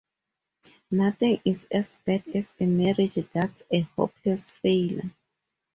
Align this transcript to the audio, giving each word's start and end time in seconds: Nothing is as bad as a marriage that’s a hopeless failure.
Nothing 0.89 1.39
is 1.45 1.67
as 1.69 1.91
bad 2.05 2.23
as 2.33 2.51
a 2.59 2.65
marriage 2.65 3.19
that’s 3.33 3.61
a 3.71 3.81
hopeless 3.81 4.49
failure. 4.49 5.11